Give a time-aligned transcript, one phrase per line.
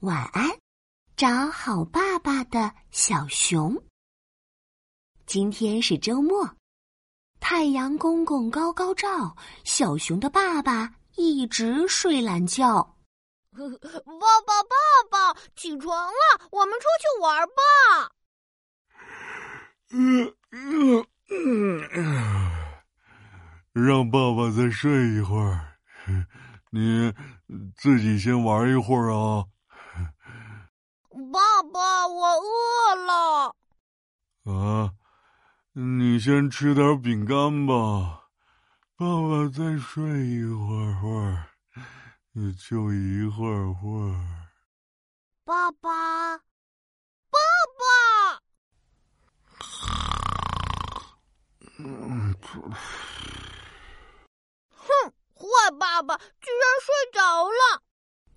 [0.00, 0.50] 晚安，
[1.16, 3.82] 找好爸爸的小熊。
[5.24, 6.54] 今天是周末，
[7.40, 12.94] 太阳公公高高照，小熊的爸爸一直睡懒觉。
[13.56, 13.64] 爸
[14.46, 18.12] 爸，爸爸，起床了，我们出去玩吧。
[19.92, 21.06] 嗯嗯
[21.94, 22.52] 嗯，
[23.72, 25.78] 让爸爸再睡一会儿，
[26.70, 27.14] 你
[27.74, 29.46] 自己先玩一会儿啊。
[31.32, 33.54] 爸爸，我饿了。
[34.44, 34.92] 啊，
[35.72, 38.28] 你先吃点饼干吧。
[38.96, 41.48] 爸爸再睡一会儿会儿，
[42.68, 44.14] 就一会儿会儿。
[45.44, 47.38] 爸爸，爸
[47.78, 48.42] 爸。
[51.78, 52.34] 嗯，
[54.70, 54.88] 哼，
[55.34, 57.82] 坏爸爸居然睡着了。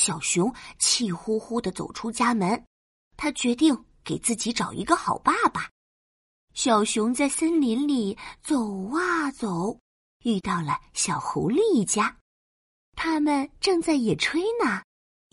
[0.00, 2.64] 小熊气呼呼的走出家门，
[3.18, 5.68] 他决定给自己找一个好爸爸。
[6.54, 8.56] 小熊在森林里走
[8.96, 9.78] 啊走，
[10.24, 12.16] 遇到了小狐狸一家，
[12.96, 14.82] 他们正在野炊呢。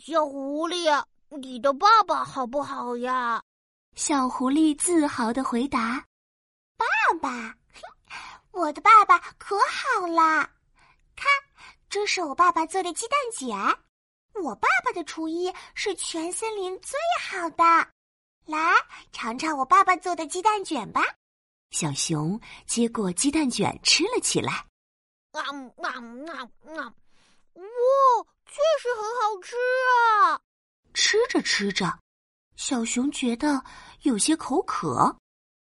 [0.03, 3.41] 小狐狸，你的爸爸好不好呀？
[3.95, 6.05] 小狐狸自豪的回答
[6.75, 6.85] ：“爸
[7.21, 7.55] 爸，
[8.51, 10.43] 我的爸爸可好啦，
[11.15, 11.25] 看，
[11.89, 13.57] 这是我爸爸做的鸡蛋卷。”
[14.43, 17.63] 我爸爸的厨艺是全森林最好的，
[18.45, 18.73] 来
[19.11, 21.01] 尝尝我爸爸做的鸡蛋卷吧。
[21.71, 24.53] 小熊接过鸡蛋卷吃了起来，
[25.33, 26.93] 啊啊啊啊！
[27.55, 27.63] 哇，
[28.45, 30.39] 确实很好吃啊！
[30.93, 31.99] 吃着吃着，
[32.55, 33.63] 小熊觉得
[34.03, 35.17] 有些口渴，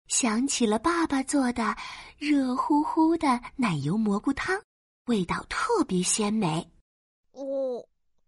[0.09, 1.77] 想起了爸爸做的
[2.19, 4.61] 热乎乎的奶油蘑菇汤，
[5.07, 6.69] 味道特别鲜美。
[7.33, 7.87] 哦。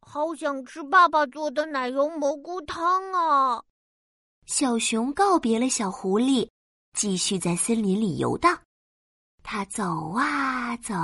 [0.09, 3.61] 好想吃爸爸做的奶油蘑菇汤啊！
[4.47, 6.49] 小熊告别了小狐狸，
[6.93, 8.57] 继续在森林里游荡。
[9.43, 10.95] 他走啊走，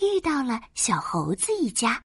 [0.00, 2.00] 遇到了小猴子一家。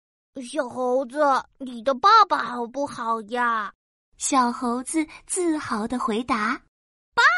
[0.51, 1.21] 小猴子，
[1.59, 3.71] 你的爸爸好不好呀？
[4.17, 6.59] 小猴子自豪的回答：“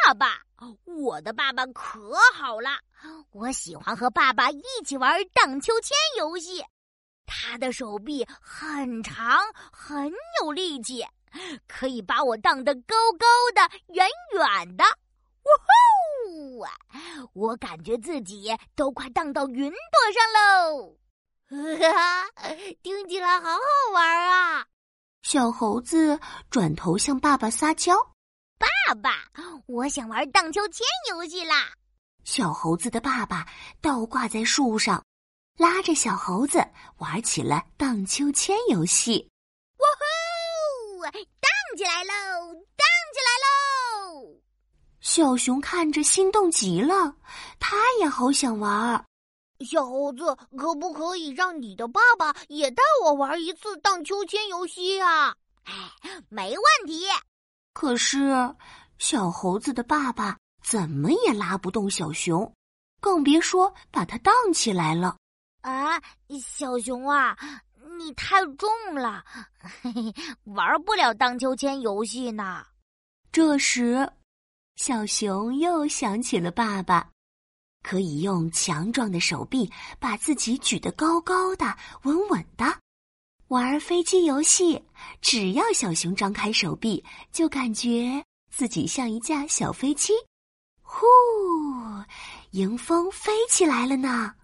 [0.06, 0.40] 爸爸，
[0.84, 2.70] 我的爸爸可好了，
[3.32, 6.64] 我喜欢和爸爸一起玩荡秋千游戏。”
[7.28, 9.38] 他的手臂很长，
[9.70, 11.06] 很有力气，
[11.68, 14.84] 可以把我荡得高高的、远远的。
[15.44, 16.68] 哇
[17.18, 17.30] 吼！
[17.34, 20.96] 我感觉自己都快荡到云朵上喽！
[21.50, 21.56] 哈
[21.92, 22.30] 哈
[22.82, 24.66] 听起来好好玩啊！
[25.22, 26.18] 小猴子
[26.50, 27.94] 转头向爸爸撒娇
[28.58, 29.10] ：“爸爸，
[29.66, 31.72] 我想玩荡秋千游戏啦！”
[32.24, 33.46] 小猴子的爸爸
[33.80, 35.02] 倒挂在树上。
[35.58, 36.64] 拉着小猴子
[36.98, 39.28] 玩起了荡秋千游戏，
[39.78, 41.10] 哇吼！
[41.10, 44.40] 荡起来喽，荡起来喽！
[45.00, 47.12] 小熊看着心动极了，
[47.58, 49.04] 它也好想玩。
[49.68, 55.34] 小猴子，可不可以让你的爸爸也带我玩一次荡秋千游戏啊？
[55.64, 55.74] 哎，
[56.28, 57.04] 没问题。
[57.72, 58.54] 可是
[58.98, 62.54] 小猴子的爸爸怎么也拉不动小熊，
[63.00, 65.16] 更别说把它荡起来了。
[65.68, 66.00] 啊，
[66.42, 67.36] 小熊啊，
[67.98, 69.22] 你太重了，
[69.82, 70.14] 嘿 嘿，
[70.44, 72.64] 玩不了荡秋千游戏呢。
[73.30, 74.10] 这时，
[74.76, 77.10] 小熊又想起了爸爸，
[77.82, 82.64] 可以用强壮的手臂把自己举得高高的、稳稳的。
[83.48, 84.82] 玩飞机游戏，
[85.20, 90.14] 只要小熊张开手臂，就感觉自己像一架小飞机，
[90.80, 91.04] 呼，
[92.52, 94.34] 迎风飞起来了呢。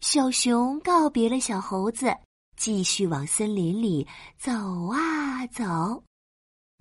[0.00, 2.16] 小熊告别了小猴子，
[2.56, 4.06] 继续往森林里
[4.38, 4.52] 走
[4.92, 6.04] 啊走。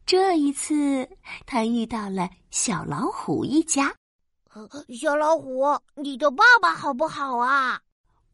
[0.05, 1.09] 这一次，
[1.45, 3.93] 他遇到了小老虎一家。
[4.99, 7.81] 小老虎，你的爸爸好不好啊？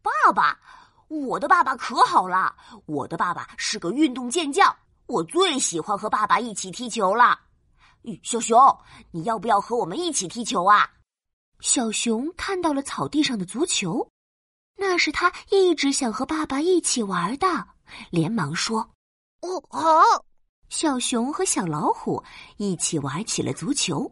[0.02, 0.60] 爸爸，
[1.08, 2.54] 我的爸爸可好了。
[2.86, 4.76] 我的爸爸是个运动健将，
[5.08, 7.40] 我最喜欢和爸爸一起踢球了。
[8.22, 8.60] 小熊，
[9.12, 10.92] 你要不要和我们一起踢球啊？
[11.62, 14.06] 小熊看到了草地上的足球。
[14.76, 17.68] 那是他一直想和爸爸一起玩的，
[18.10, 18.90] 连忙说
[19.42, 20.26] ：“哦，好。”
[20.70, 22.24] 小熊和小老虎
[22.58, 24.12] 一起玩起了足球，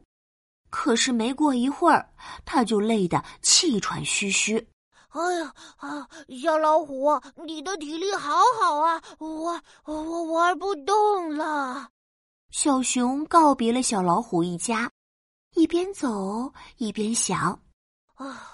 [0.69, 2.13] 可是没过一会儿，
[2.46, 4.68] 他就累得气喘吁吁。
[5.10, 6.08] 哎呀啊！
[6.42, 11.90] 小老虎，你的体力好好啊，我我玩不动了。
[12.52, 14.90] 小熊告别了小老虎一家，
[15.56, 17.60] 一边走一边想：
[18.16, 18.50] 啊。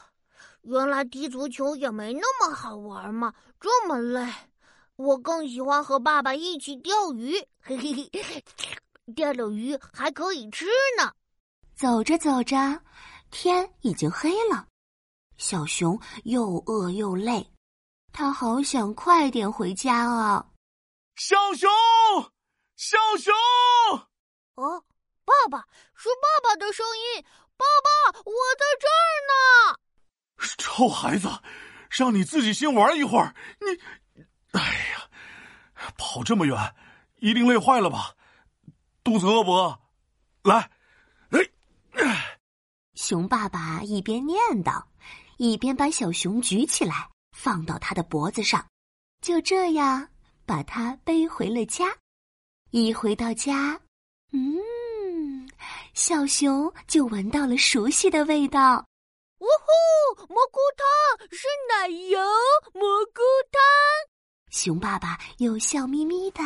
[0.70, 4.30] 原来踢足球也没那么好玩嘛，这么累，
[4.98, 8.46] 我更喜欢和爸爸一起钓鱼，嘿嘿嘿，
[9.16, 10.66] 钓了鱼还可以吃
[10.98, 11.10] 呢。
[11.74, 12.58] 走着走着，
[13.32, 14.68] 天已经黑了，
[15.38, 17.50] 小熊又饿又累，
[18.12, 20.46] 他好想快点回家啊！
[21.16, 21.70] 小熊，
[22.76, 23.34] 小熊！
[24.56, 24.84] 哦，
[25.24, 25.66] 爸爸，
[25.96, 26.86] 是爸爸的声
[27.16, 27.24] 音！
[27.56, 27.66] 爸
[28.12, 29.08] 爸，我在这儿
[29.72, 29.80] 呢！
[30.78, 31.28] 臭孩子，
[31.90, 34.22] 让你自己先玩一会儿，你……
[34.52, 35.10] 哎呀，
[35.98, 36.76] 跑这么远，
[37.16, 38.14] 一定累坏了吧？
[39.04, 39.80] 肚子饿不饿？
[40.44, 40.70] 来，
[41.32, 42.38] 哎！
[42.94, 44.84] 熊爸爸一边念叨，
[45.38, 48.64] 一边把小熊举起来，放到他的脖子上，
[49.20, 50.08] 就这样
[50.46, 51.86] 把他背回了家。
[52.70, 53.82] 一回到家，
[54.32, 55.50] 嗯，
[55.96, 58.86] 小熊就闻到了熟悉的味道。
[59.40, 60.28] 呜呼！
[60.28, 62.20] 蘑菇汤是奶油
[62.74, 63.62] 蘑菇汤。
[64.50, 66.42] 熊爸爸又笑眯眯的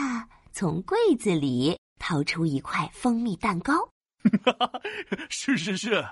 [0.52, 3.90] 从柜子里掏出一块蜂蜜蛋糕。
[5.30, 6.06] 是是是，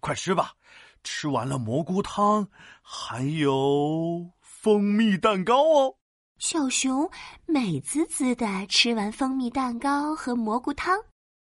[0.00, 0.54] 快吃吧！
[1.02, 2.48] 吃完了蘑菇汤，
[2.82, 5.96] 还有蜂蜜蛋糕哦。
[6.38, 7.10] 小熊
[7.46, 10.98] 美滋滋的吃完蜂蜜蛋糕和蘑菇汤，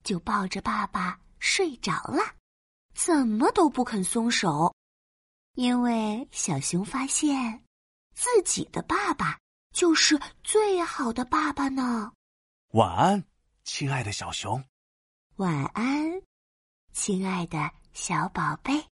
[0.02, 2.22] 就抱着爸爸睡着了。
[2.94, 4.74] 怎么都不肯松手，
[5.54, 7.64] 因为小熊发现
[8.14, 9.38] 自己的爸爸
[9.72, 12.12] 就是最好的爸爸呢。
[12.72, 13.24] 晚安，
[13.64, 14.62] 亲爱的小熊。
[15.36, 16.22] 晚安，
[16.92, 18.89] 亲爱的小宝贝。